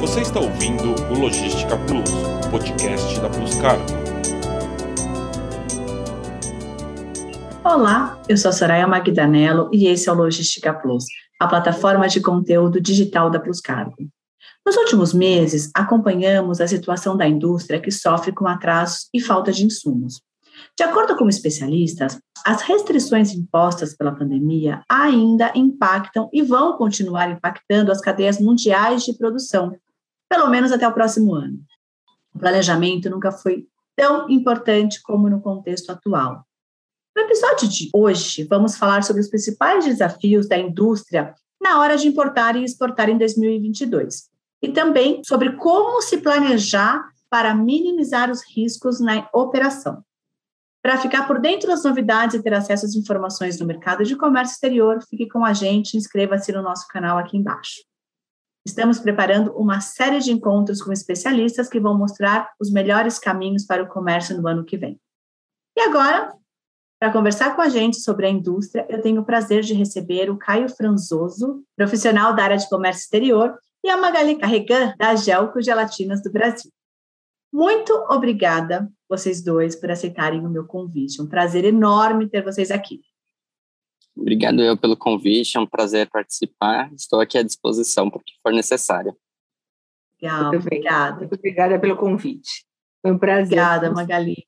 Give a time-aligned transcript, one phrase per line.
[0.00, 2.10] Você está ouvindo o Logística Plus,
[2.50, 3.84] podcast da Plus Cargo.
[7.64, 11.06] Olá, eu sou a Soraya Magdanello e esse é o Logística Plus,
[11.40, 13.96] a plataforma de conteúdo digital da Plus Cargo.
[14.64, 19.64] Nos últimos meses, acompanhamos a situação da indústria que sofre com atrasos e falta de
[19.64, 20.20] insumos.
[20.76, 27.90] De acordo com especialistas, as restrições impostas pela pandemia ainda impactam e vão continuar impactando
[27.90, 29.74] as cadeias mundiais de produção,
[30.28, 31.58] pelo menos até o próximo ano.
[32.34, 36.44] O planejamento nunca foi tão importante como no contexto atual.
[37.16, 42.06] No episódio de hoje, vamos falar sobre os principais desafios da indústria na hora de
[42.06, 44.28] importar e exportar em 2022,
[44.60, 50.04] e também sobre como se planejar para minimizar os riscos na operação.
[50.82, 54.54] Para ficar por dentro das novidades e ter acesso às informações do mercado de comércio
[54.54, 57.82] exterior, fique com a gente e inscreva-se no nosso canal aqui embaixo.
[58.66, 63.80] Estamos preparando uma série de encontros com especialistas que vão mostrar os melhores caminhos para
[63.80, 65.00] o comércio no ano que vem.
[65.76, 66.34] E agora,
[66.98, 70.36] para conversar com a gente sobre a indústria, eu tenho o prazer de receber o
[70.36, 76.20] Caio Franzoso, profissional da área de comércio exterior, e a Magali Carregan, da Gelco Gelatinas
[76.20, 76.72] do Brasil.
[77.52, 81.22] Muito obrigada, vocês dois, por aceitarem o meu convite.
[81.22, 83.00] Um prazer enorme ter vocês aqui.
[84.16, 86.90] Obrigado eu pelo convite, é um prazer participar.
[86.94, 89.14] Estou aqui à disposição para o que for necessário.
[90.20, 91.18] Legal, Muito obrigada.
[91.18, 92.64] Muito obrigada pelo convite.
[93.02, 93.58] Foi um prazer.
[93.58, 94.46] Obrigada, Magali.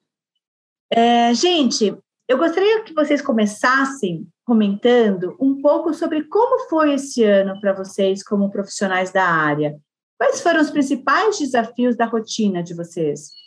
[0.91, 1.95] É, gente,
[2.27, 8.23] eu gostaria que vocês começassem comentando um pouco sobre como foi esse ano para vocês
[8.23, 9.79] como profissionais da área.
[10.19, 13.38] Quais foram os principais desafios da rotina de vocês?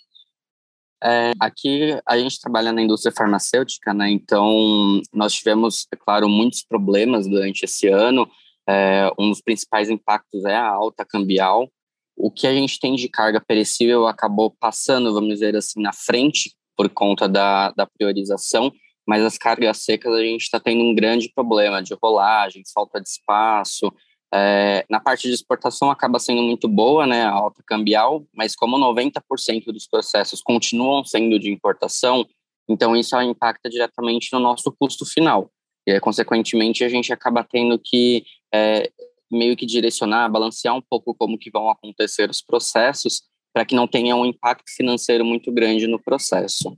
[1.03, 4.09] É, aqui a gente trabalha na indústria farmacêutica, né?
[4.11, 8.29] Então nós tivemos, é claro, muitos problemas durante esse ano.
[8.69, 11.67] É, um dos principais impactos é a alta cambial.
[12.15, 16.55] O que a gente tem de carga perecível acabou passando, vamos dizer assim, na frente
[16.77, 18.71] por conta da, da priorização,
[19.07, 23.09] mas as cargas secas a gente está tendo um grande problema de rolagens, falta de
[23.09, 23.91] espaço,
[24.33, 28.77] é, na parte de exportação acaba sendo muito boa, né, a alta cambial, mas como
[28.77, 32.25] 90% dos processos continuam sendo de importação,
[32.69, 35.51] então isso impacta diretamente no nosso custo final.
[35.85, 38.89] E, consequentemente, a gente acaba tendo que é,
[39.31, 43.87] meio que direcionar, balancear um pouco como que vão acontecer os processos para que não
[43.87, 46.77] tenha um impacto financeiro muito grande no processo.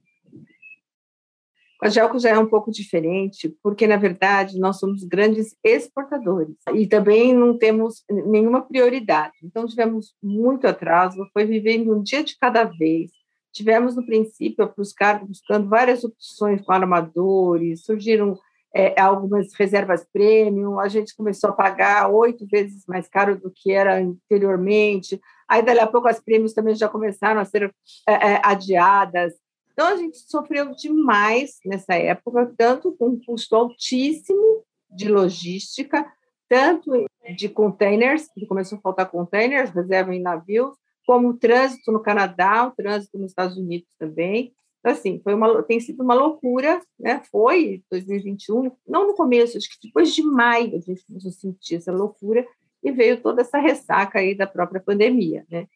[1.83, 6.87] A Gelco já é um pouco diferente, porque, na verdade, nós somos grandes exportadores e
[6.87, 9.33] também não temos nenhuma prioridade.
[9.43, 13.11] Então, tivemos muito atraso, foi vivendo um dia de cada vez.
[13.51, 18.39] Tivemos, no princípio, os cargos, buscando várias opções com armadores, surgiram
[18.73, 23.71] é, algumas reservas premium, a gente começou a pagar oito vezes mais caro do que
[23.73, 25.19] era anteriormente.
[25.49, 27.75] Aí, dali a pouco, as prêmios também já começaram a ser
[28.07, 29.33] é, é, adiadas.
[29.73, 36.05] Então, a gente sofreu demais nessa época, tanto com um custo altíssimo de logística,
[36.47, 40.75] tanto de containers, que começou a faltar containers, reserva em navios,
[41.05, 44.53] como o trânsito no Canadá, o trânsito nos Estados Unidos também.
[44.79, 47.21] Então, assim, foi uma, tem sido uma loucura, né?
[47.31, 51.75] Foi 2021, não no começo, acho que depois de maio a gente começou a sentir
[51.75, 52.45] essa loucura
[52.83, 55.67] e veio toda essa ressaca aí da própria pandemia, né?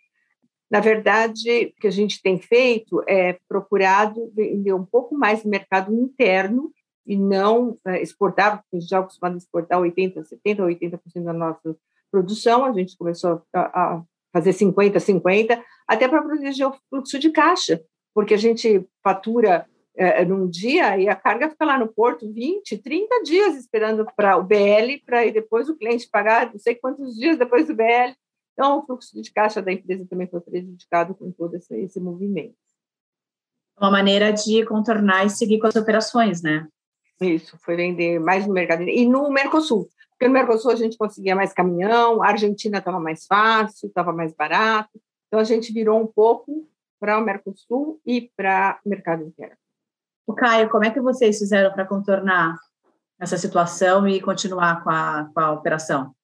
[0.70, 5.50] Na verdade, o que a gente tem feito é procurado vender um pouco mais no
[5.50, 6.72] mercado interno
[7.06, 11.24] e não é, exportar, porque a gente já é acostumado a exportar 80%, 70%, 80%
[11.24, 11.76] da nossa
[12.12, 17.32] produção, a gente começou a, a fazer 50%, 50%, até para proteger o fluxo de
[17.32, 17.82] caixa,
[18.14, 19.66] porque a gente fatura
[19.98, 24.38] é, num dia e a carga fica lá no porto 20, 30 dias esperando para
[24.38, 28.14] o BL, para depois o cliente pagar não sei quantos dias depois do BL.
[28.57, 32.56] Então, o fluxo de caixa da empresa também foi prejudicado com todo esse, esse movimento.
[33.79, 36.68] Uma maneira de contornar e seguir com as operações, né?
[37.22, 38.81] Isso, foi vender mais no mercado.
[38.81, 43.28] E no Mercosul, porque no Mercosul a gente conseguia mais caminhão, a Argentina estava mais
[43.28, 45.00] fácil, estava mais barato.
[45.27, 46.68] Então, a gente virou um pouco
[47.00, 49.56] para o Mercosul e para o mercado interno.
[50.25, 52.57] O Caio, como é que vocês fizeram para contornar
[53.19, 56.17] essa situação e continuar com a, com a operação?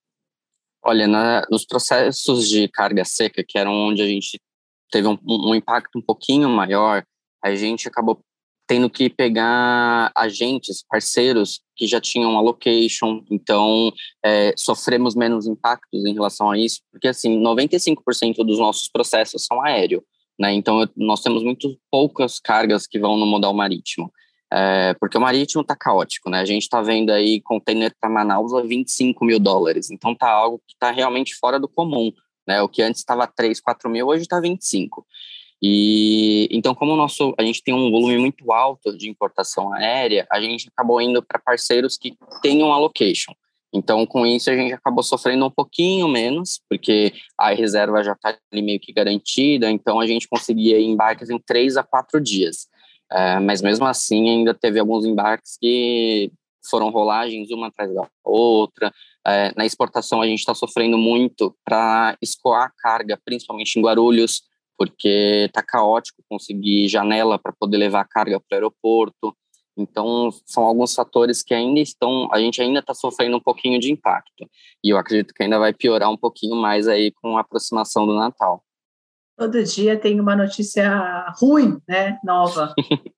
[0.84, 4.40] Olha, na, nos processos de carga seca, que eram onde a gente
[4.90, 7.04] teve um, um impacto um pouquinho maior,
[7.42, 8.20] a gente acabou
[8.66, 13.92] tendo que pegar agentes, parceiros que já tinham allocation, então
[14.24, 19.62] é, sofremos menos impactos em relação a isso, porque assim, 95% dos nossos processos são
[19.62, 20.02] aéreo,
[20.38, 20.52] né?
[20.54, 24.10] Então nós temos muito poucas cargas que vão no modal marítimo.
[24.52, 26.40] É, porque o marítimo está caótico, né?
[26.40, 30.58] A gente está vendo aí container para Manaus a 25 mil dólares, então tá algo
[30.66, 32.12] que está realmente fora do comum
[32.46, 32.62] né?
[32.62, 35.06] O que antes estava 3, 4 mil, hoje está 25.
[35.62, 40.26] E então, como o nosso, a gente tem um volume muito alto de importação aérea,
[40.30, 43.32] a gente acabou indo para parceiros que tenham allocation.
[43.72, 48.36] Então, com isso, a gente acabou sofrendo um pouquinho menos, porque a reserva já está
[48.52, 52.68] meio que garantida, então a gente conseguia embarques em três a quatro dias.
[53.14, 56.32] É, mas mesmo assim, ainda teve alguns embarques que
[56.68, 58.92] foram rolagens uma atrás da outra.
[59.24, 64.42] É, na exportação, a gente está sofrendo muito para escoar carga, principalmente em Guarulhos,
[64.76, 69.36] porque está caótico conseguir janela para poder levar a carga para o aeroporto.
[69.76, 73.92] Então, são alguns fatores que ainda estão, a gente ainda está sofrendo um pouquinho de
[73.92, 74.48] impacto.
[74.82, 78.14] E eu acredito que ainda vai piorar um pouquinho mais aí com a aproximação do
[78.14, 78.62] Natal.
[79.36, 82.74] Todo dia tem uma notícia ruim, né, nova.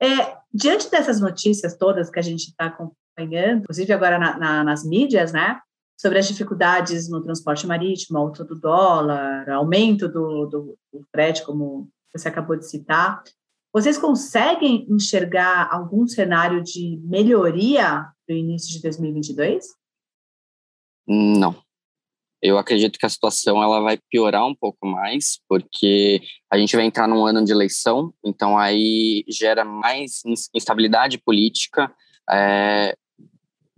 [0.00, 4.84] é, diante dessas notícias todas que a gente está acompanhando, inclusive agora na, na, nas
[4.84, 5.60] mídias, né,
[6.00, 11.90] sobre as dificuldades no transporte marítimo, alto do dólar, aumento do, do, do frete, como
[12.14, 13.22] você acabou de citar,
[13.72, 19.66] vocês conseguem enxergar algum cenário de melhoria no início de 2022?
[21.06, 21.54] Não.
[22.40, 26.84] Eu acredito que a situação ela vai piorar um pouco mais, porque a gente vai
[26.84, 30.22] entrar num ano de eleição, então aí gera mais
[30.54, 31.92] instabilidade política.
[32.30, 32.94] É,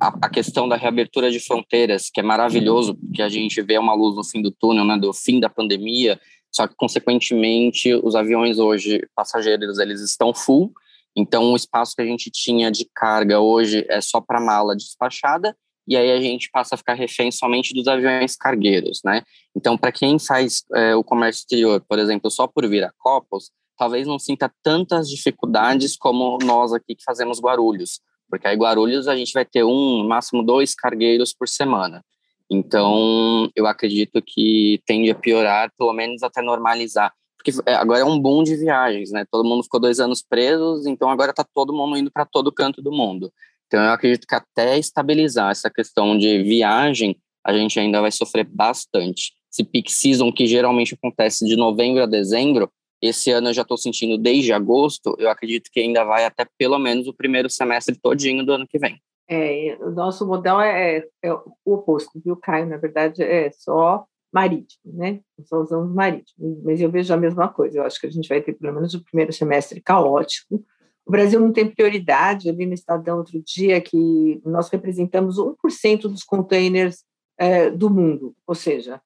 [0.00, 3.94] a, a, questão da reabertura de fronteiras, que é maravilhoso, porque a gente vê uma
[3.94, 6.20] luz no fim do túnel, né, do fim da pandemia,
[6.50, 10.72] só que, consequentemente, os aviões hoje, passageiros, eles estão full,
[11.16, 15.56] então o espaço que a gente tinha de carga hoje é só para mala despachada,
[15.86, 19.22] e aí a gente passa a ficar refém somente dos aviões cargueiros, né?
[19.56, 23.50] Então, para quem faz é, o comércio exterior, por exemplo, só por vir a Copos,
[23.76, 29.16] talvez não sinta tantas dificuldades como nós aqui que fazemos Guarulhos, porque aí Guarulhos a
[29.16, 32.04] gente vai ter um, máximo dois cargueiros por semana.
[32.48, 37.12] Então, eu acredito que tende a piorar, pelo menos até normalizar.
[37.36, 39.24] Porque é, agora é um boom de viagens, né?
[39.30, 42.82] Todo mundo ficou dois anos presos, então agora está todo mundo indo para todo canto
[42.82, 43.32] do mundo.
[43.70, 48.44] Então, eu acredito que até estabilizar essa questão de viagem, a gente ainda vai sofrer
[48.44, 49.32] bastante.
[49.48, 52.68] Esse peak season, que geralmente acontece de novembro a dezembro,
[53.00, 56.80] esse ano eu já estou sentindo desde agosto, eu acredito que ainda vai até pelo
[56.80, 59.00] menos o primeiro semestre todinho do ano que vem.
[59.28, 62.66] É, o nosso modal é, é, é, o oposto, viu, Caio?
[62.66, 65.20] Na verdade, é só marítimo, né?
[65.44, 66.60] Só usamos marítimo.
[66.64, 67.78] Mas eu vejo a mesma coisa.
[67.78, 70.64] Eu acho que a gente vai ter pelo menos o primeiro semestre caótico.
[71.06, 72.48] O Brasil não tem prioridade.
[72.48, 77.04] Eu vi no Estadão outro dia que nós representamos 1% dos containers
[77.38, 78.34] é, do mundo.
[78.46, 79.00] Ou seja,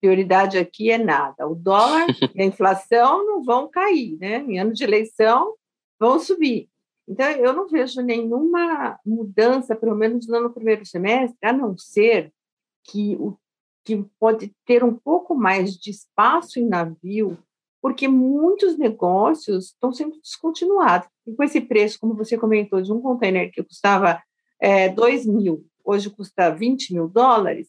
[0.00, 1.46] prioridade aqui é nada.
[1.46, 4.38] O dólar e a inflação não vão cair, né?
[4.38, 5.54] Em ano de eleição,
[5.98, 6.68] vão subir.
[7.08, 12.32] Então, eu não vejo nenhuma mudança, pelo menos no primeiro semestre, a não ser
[12.82, 13.38] que, o,
[13.84, 17.38] que pode ter um pouco mais de espaço em navio,
[17.80, 21.08] porque muitos negócios estão sendo descontinuados.
[21.26, 24.22] E com esse preço, como você comentou, de um container que custava
[24.60, 27.68] é, 2 mil, hoje custa 20 mil dólares,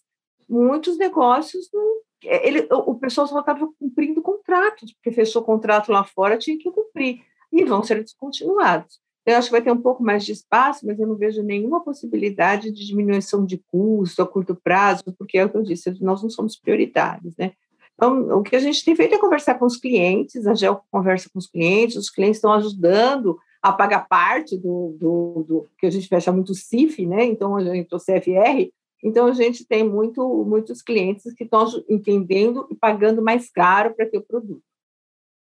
[0.50, 6.04] muitos negócios não, é, ele, o pessoal só estava cumprindo contratos, porque fechou contrato lá
[6.04, 7.22] fora, tinha que cumprir,
[7.52, 9.00] e vão ser descontinuados.
[9.26, 11.84] Eu acho que vai ter um pouco mais de espaço, mas eu não vejo nenhuma
[11.84, 16.24] possibilidade de diminuição de custo a curto prazo, porque é o que eu disse, nós
[16.24, 17.52] não somos prioritários, né?
[17.98, 21.28] Então, o que a gente tem feito é conversar com os clientes, a GEL conversa
[21.34, 25.90] com os clientes, os clientes estão ajudando a pagar parte do, do, do que a
[25.90, 27.26] gente fecha muito CIF, né?
[27.26, 28.72] Então, a gente, o CFR,
[29.04, 34.06] então a gente tem muito, muitos clientes que estão entendendo e pagando mais caro para
[34.06, 34.62] ter o produto.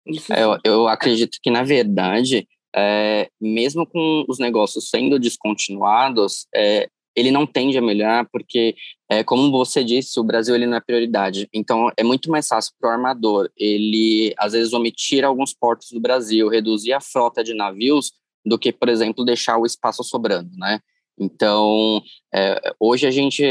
[0.06, 6.46] Isso é, eu, eu acredito que, na verdade, é, mesmo com os negócios sendo descontinuados,
[6.54, 6.88] é,
[7.20, 8.74] ele não tende a melhorar porque,
[9.08, 11.48] é, como você disse, o Brasil ele não é prioridade.
[11.52, 16.00] Então, é muito mais fácil para o armador ele, às vezes, omitir alguns portos do
[16.00, 18.12] Brasil, reduzir a frota de navios,
[18.44, 20.80] do que, por exemplo, deixar o espaço sobrando, né?
[21.18, 22.02] Então,
[22.34, 23.44] é, hoje a gente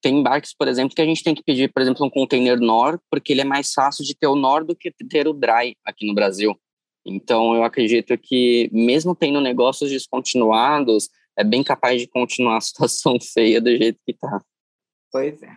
[0.00, 2.98] tem embarques, por exemplo, que a gente tem que pedir, por exemplo, um container NOR,
[3.10, 6.06] porque ele é mais fácil de ter o NOR do que ter o DRY aqui
[6.06, 6.56] no Brasil.
[7.06, 13.16] Então, eu acredito que, mesmo tendo negócios descontinuados, é bem capaz de continuar a situação
[13.20, 14.42] feia do jeito que está.
[15.10, 15.56] Pois é.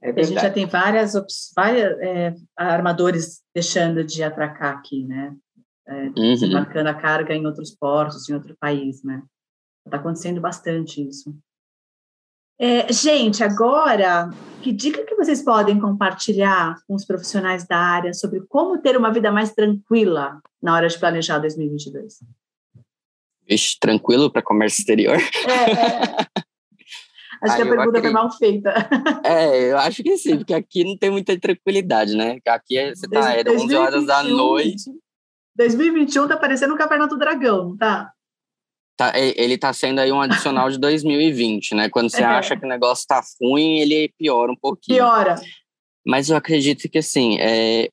[0.00, 1.12] é a gente já tem várias,
[1.54, 5.36] várias é, armadores deixando de atracar aqui, né?
[5.86, 6.52] É, uhum.
[6.52, 9.22] Marcando a carga em outros portos, em outro país, né?
[9.84, 11.34] Está acontecendo bastante isso.
[12.62, 14.30] É, gente, agora,
[14.62, 19.10] que dica que vocês podem compartilhar com os profissionais da área sobre como ter uma
[19.10, 22.20] vida mais tranquila na hora de planejar 2022?
[23.50, 25.16] Vixe, tranquilo para comércio exterior?
[25.16, 26.26] É, é.
[27.42, 28.02] Acho que a pergunta acredito.
[28.02, 28.74] foi mal feita.
[29.24, 32.38] É, eu acho que sim, porque aqui não tem muita tranquilidade, né?
[32.46, 34.90] Aqui é, você tá é 11 horas da noite.
[35.56, 38.12] 2021 tá parecendo um Campeonato Dragão, não tá?
[39.00, 39.18] tá?
[39.18, 41.88] Ele tá sendo aí um adicional de 2020, né?
[41.88, 42.26] Quando você é.
[42.26, 44.98] acha que o negócio tá ruim, ele piora um pouquinho.
[44.98, 45.36] Piora.
[46.06, 47.88] Mas eu acredito que, assim, é,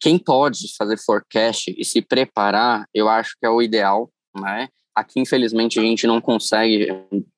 [0.00, 4.10] quem pode fazer forecast e se preparar, eu acho que é o ideal,
[4.40, 4.68] né?
[4.94, 6.88] Aqui, infelizmente, a gente não consegue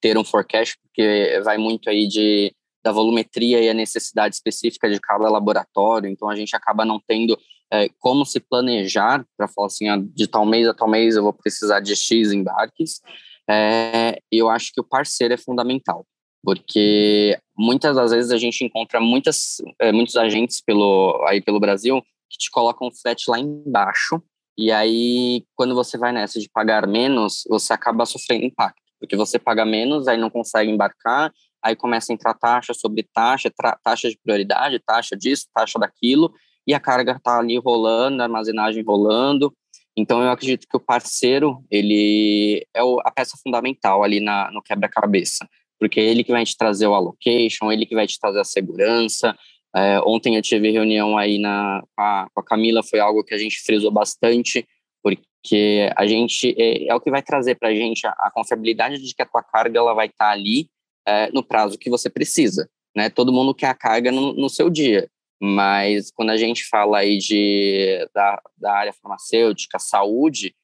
[0.00, 5.00] ter um forecast, porque vai muito aí de, da volumetria e a necessidade específica de
[5.00, 7.38] cada laboratório, então a gente acaba não tendo
[7.72, 11.22] é, como se planejar para falar assim, ah, de tal mês a tal mês eu
[11.22, 13.00] vou precisar de X embarques.
[13.48, 16.06] É, eu acho que o parceiro é fundamental,
[16.44, 22.02] porque muitas das vezes a gente encontra muitas, é, muitos agentes pelo, aí pelo Brasil
[22.28, 24.20] que te colocam o frete lá embaixo,
[24.56, 29.38] e aí, quando você vai nessa de pagar menos, você acaba sofrendo impacto, porque você
[29.38, 31.30] paga menos, aí não consegue embarcar,
[31.62, 33.50] aí começa a entrar taxa sobre taxa,
[33.82, 36.32] taxa de prioridade, taxa disso, taxa daquilo,
[36.66, 39.54] e a carga está ali rolando, a armazenagem rolando.
[39.94, 45.46] Então, eu acredito que o parceiro, ele é a peça fundamental ali na, no quebra-cabeça,
[45.78, 48.44] porque é ele que vai te trazer o allocation, ele que vai te trazer a
[48.44, 49.36] segurança,
[49.76, 53.34] é, ontem eu tive reunião aí na, com, a, com a Camila, foi algo que
[53.34, 54.66] a gente frisou bastante,
[55.02, 59.14] porque a gente é, é o que vai trazer para a gente a, confiabilidade de
[59.14, 60.70] que a tua carga ela vai estar tá ali
[61.06, 62.70] é, no prazo que você precisa.
[62.96, 63.10] Né?
[63.10, 67.18] Todo mundo quer a carga no, no, seu dia, mas quando a gente fala aí
[67.18, 70.54] de, da, da área farmacêutica, saúde,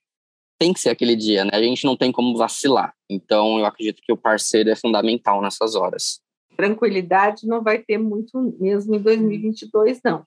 [0.59, 1.51] tem que ser aquele dia, né?
[1.53, 2.95] A gente não tem como vacilar.
[3.11, 6.22] Então, eu acredito que o parceiro é fundamental nessas horas
[6.57, 10.25] tranquilidade não vai ter muito mesmo em 2022, não.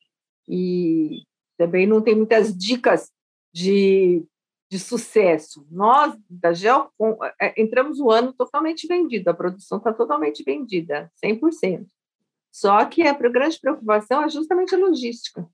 [0.47, 1.23] E
[1.57, 3.11] também não tem muitas dicas
[3.53, 4.23] de,
[4.69, 5.65] de sucesso.
[5.71, 6.91] Nós, da Gel,
[7.41, 11.85] é, entramos o ano totalmente vendido, a produção está totalmente vendida, 100%.
[12.51, 15.47] Só que a grande preocupação é justamente a logística.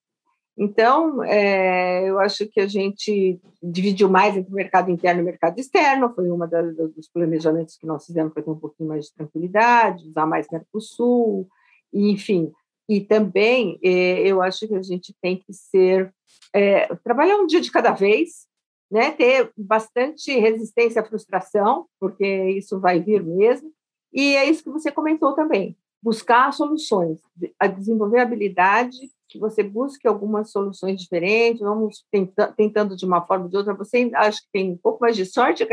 [0.57, 5.25] Então, é, eu acho que a gente dividiu mais entre o mercado interno e o
[5.25, 9.13] mercado externo, foi uma dos planejamentos que nós fizemos para ter um pouquinho mais de
[9.13, 11.47] tranquilidade, usar mais Mercosul,
[11.93, 12.51] enfim.
[12.87, 16.13] E também é, eu acho que a gente tem que ser,
[16.53, 18.47] é, trabalhar um dia de cada vez,
[18.91, 23.71] né, ter bastante resistência à frustração, porque isso vai vir mesmo,
[24.13, 27.21] e é isso que você comentou também, buscar soluções,
[27.57, 28.97] a desenvolver habilidade
[29.31, 33.73] que você busque algumas soluções diferentes, vamos tenta, tentando de uma forma ou de outra.
[33.73, 35.65] Você acha que tem um pouco mais de sorte,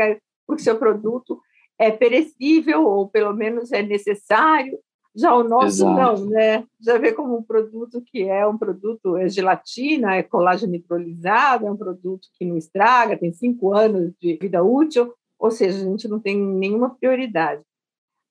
[0.47, 1.39] porque seu produto
[1.77, 4.79] é perecível ou pelo menos é necessário.
[5.13, 6.21] Já o nosso Exato.
[6.21, 6.63] não, né?
[6.79, 11.71] Já vê como um produto que é um produto, é gelatina, é colágeno hidrolisado, é
[11.71, 16.07] um produto que não estraga, tem cinco anos de vida útil, ou seja, a gente
[16.07, 17.61] não tem nenhuma prioridade.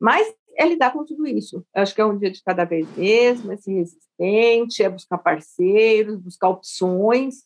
[0.00, 1.64] Mas é lidar com tudo isso.
[1.74, 5.18] Eu acho que é um dia de cada vez mesmo, é ser resistente, é buscar
[5.18, 7.44] parceiros, buscar opções,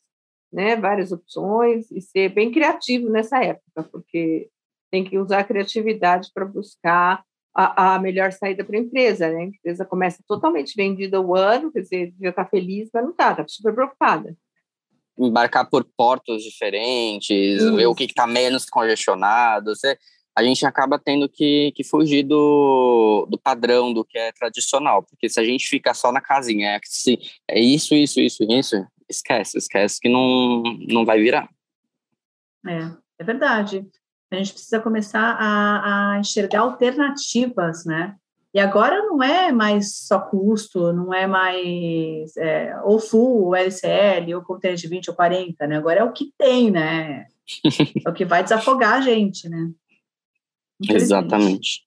[0.50, 4.49] né, várias opções, e ser bem criativo nessa época, porque
[4.90, 7.23] tem que usar a criatividade para buscar
[7.54, 9.31] a, a, melhor saída para a empresa.
[9.31, 9.40] Né?
[9.40, 13.31] A empresa começa totalmente vendida o ano, quer dizer, já está feliz, mas não está,
[13.31, 14.35] está super preocupada.
[15.19, 17.76] Embarcar por portos diferentes, Isso.
[17.76, 19.75] ver o que está menos congestionado.
[19.75, 19.99] Você
[20.35, 25.29] a gente acaba tendo que, que fugir do, do padrão, do que é tradicional, porque
[25.29, 29.59] se a gente fica só na casinha, é, se, é isso, isso, isso, isso, esquece,
[29.59, 31.49] esquece que não, não vai virar.
[32.67, 33.87] É, é verdade.
[34.31, 38.17] A gente precisa começar a, a enxergar alternativas, né?
[38.55, 44.35] E agora não é mais só custo, não é mais é, ou full, ou LCL,
[44.35, 45.77] ou container de 20 ou 40, né?
[45.77, 47.27] Agora é o que tem, né?
[48.07, 49.71] é o que vai desafogar a gente, né?
[50.89, 51.83] Exatamente.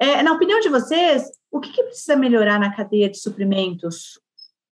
[0.00, 4.20] É, na opinião de vocês, o que, que precisa melhorar na cadeia de suprimentos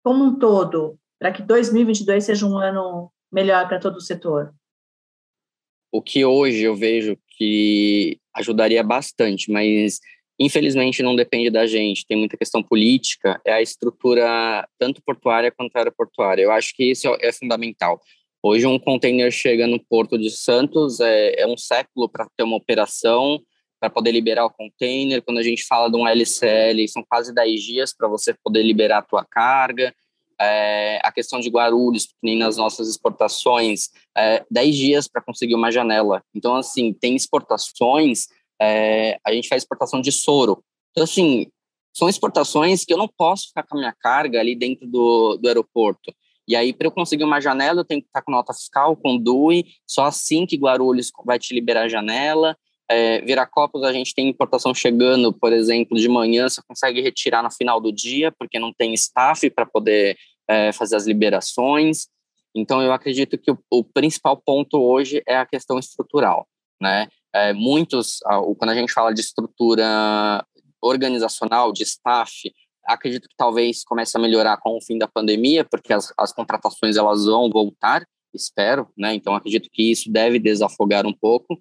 [0.03, 4.55] como um todo, para que 2022 seja um ano melhor para todo o setor?
[5.91, 9.99] O que hoje eu vejo que ajudaria bastante, mas
[10.39, 15.77] infelizmente não depende da gente, tem muita questão política, é a estrutura tanto portuária quanto
[15.77, 16.43] aeroportuária.
[16.43, 18.01] Eu acho que isso é fundamental.
[18.47, 22.59] Hoje, um container chega no Porto de Santos, é, é um século para ter uma
[22.59, 23.41] operação,
[23.81, 25.23] para poder liberar o container.
[25.23, 28.99] Quando a gente fala de um LCL, são quase 10 dias para você poder liberar
[28.99, 29.95] a tua carga.
[30.39, 35.73] É, a questão de Guarulhos, nem nas nossas exportações, é, 10 dias para conseguir uma
[35.73, 36.23] janela.
[36.35, 38.27] Então, assim, tem exportações,
[38.61, 40.63] é, a gente faz exportação de soro.
[40.91, 41.47] Então, assim,
[41.95, 45.49] são exportações que eu não posso ficar com a minha carga ali dentro do, do
[45.49, 46.15] aeroporto.
[46.47, 49.19] E aí, para eu conseguir uma janela, eu tenho que estar com nota fiscal, com
[49.19, 52.57] DUI, só assim que Guarulhos vai te liberar a janela.
[52.89, 57.51] é, Viracopos, a gente tem importação chegando, por exemplo, de manhã, você consegue retirar no
[57.51, 62.09] final do dia, porque não tem staff para poder é, fazer as liberações.
[62.55, 66.47] Então, eu acredito que o, o, principal ponto hoje é a questão estrutural,
[66.81, 67.09] né?
[67.35, 68.21] É, muitos,
[68.59, 70.45] quando a gente fala de estrutura
[70.81, 72.53] organizacional, de staff,
[72.87, 76.97] acredito que talvez comece a melhorar com o fim da pandemia, porque as, as contratações
[76.97, 79.15] elas vão voltar, espero, né?
[79.15, 81.61] Então, acredito que isso deve desafogar um pouco.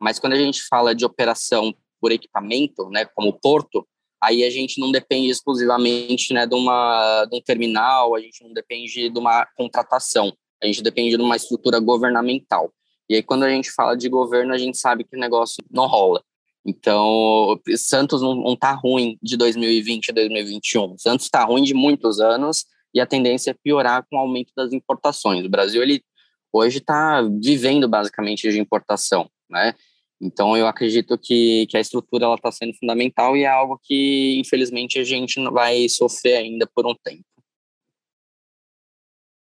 [0.00, 3.86] Mas quando a gente fala de operação por equipamento, né, como porto,
[4.20, 8.52] aí a gente não depende exclusivamente né, de, uma, de um terminal, a gente não
[8.52, 12.72] depende de uma contratação, a gente depende de uma estrutura governamental.
[13.08, 15.86] E aí, quando a gente fala de governo, a gente sabe que o negócio não
[15.86, 16.22] rola.
[16.64, 20.96] Então, Santos não está ruim de 2020 a 2021.
[20.98, 24.72] Santos está ruim de muitos anos e a tendência é piorar com o aumento das
[24.72, 25.44] importações.
[25.44, 26.04] O Brasil, ele
[26.52, 29.74] hoje está vivendo basicamente de importação, né?
[30.20, 35.00] Então, eu acredito que, que a estrutura está sendo fundamental e é algo que, infelizmente,
[35.00, 37.24] a gente vai sofrer ainda por um tempo.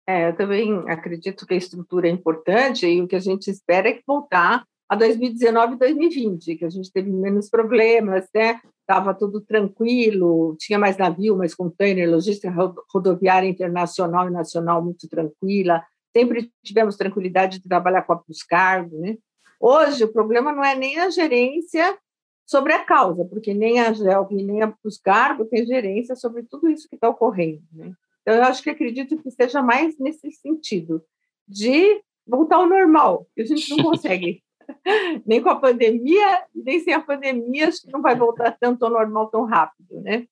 [0.07, 3.89] É, eu também acredito que a estrutura é importante e o que a gente espera
[3.89, 8.59] é que voltar a 2019 e 2020, que a gente teve menos problemas, né?
[8.81, 12.53] Estava tudo tranquilo, tinha mais navio, mais container, logística
[12.93, 15.83] rodoviária internacional e nacional muito tranquila.
[16.15, 19.17] Sempre tivemos tranquilidade de trabalhar com a Cargo, né?
[19.59, 21.97] Hoje, o problema não é nem a gerência
[22.45, 26.87] sobre a causa, porque nem a GELP, nem a Puscargo tem gerência sobre tudo isso
[26.87, 27.61] que está ocorrendo.
[27.73, 27.91] Né?
[28.21, 31.03] Então, eu acho que acredito que seja mais nesse sentido,
[31.45, 34.41] de voltar ao normal, que a gente não consegue.
[35.25, 38.91] nem com a pandemia, nem sem a pandemia, acho que não vai voltar tanto ao
[38.91, 40.25] normal tão rápido, né?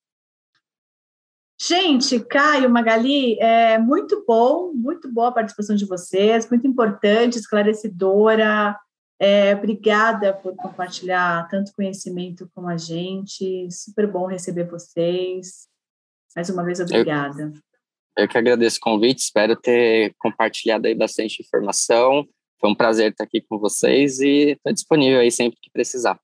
[1.60, 8.77] Gente, Caio, Magali, é muito bom, muito boa a participação de vocês, muito importante, esclarecedora,
[9.18, 13.70] é, obrigada por compartilhar tanto conhecimento com a gente.
[13.72, 15.68] Super bom receber vocês.
[16.36, 17.54] Mais uma vez, obrigada.
[18.18, 22.27] Eu, eu que agradeço o convite, espero ter compartilhado aí bastante informação.
[22.59, 26.20] Foi um prazer estar aqui com vocês e estou disponível aí sempre que precisar.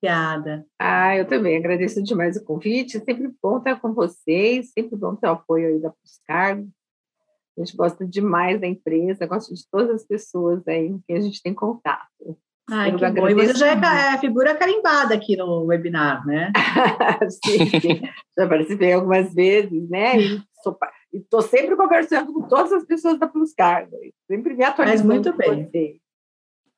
[0.00, 0.64] Obrigada.
[0.78, 3.00] Ah, eu também agradeço demais o convite.
[3.00, 6.68] Sempre bom estar com vocês, sempre bom ter o apoio aí da Puscargo.
[7.56, 11.42] A gente gosta demais da empresa, gosta de todas as pessoas aí que a gente
[11.42, 12.38] tem contato.
[12.70, 13.28] Ai, que bom.
[13.28, 16.52] E você já é, é figura carimbada aqui no webinar, né?
[17.44, 18.02] sim, sim.
[18.38, 20.14] Já participei algumas vezes, né?
[20.20, 20.42] E
[21.12, 23.96] estou sempre conversando com todas as pessoas da Plus Cargo.
[24.26, 25.08] Sempre me atualizando.
[25.08, 25.66] Mas muito bem.
[25.66, 26.00] Você.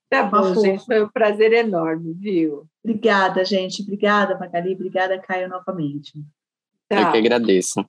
[0.09, 0.85] Tá bom, gente.
[0.85, 2.67] Foi um prazer enorme, viu?
[2.85, 3.83] Obrigada, gente.
[3.83, 4.75] Obrigada, Magali.
[4.75, 6.13] Obrigada, Caio, novamente.
[6.91, 7.85] Eu que agradeço.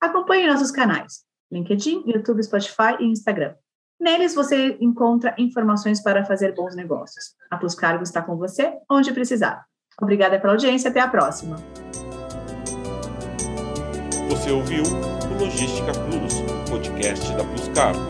[0.00, 1.24] Acompanhe nossos canais.
[1.52, 3.54] LinkedIn, YouTube, Spotify e Instagram.
[4.00, 7.34] Neles você encontra informações para fazer bons negócios.
[7.50, 9.64] A Plus Cargo está com você onde precisar.
[10.00, 11.56] Obrigada pela audiência, até a próxima.
[14.30, 14.84] Você ouviu
[15.40, 16.34] Logística Plus,
[16.68, 18.09] podcast da Plus Cargo.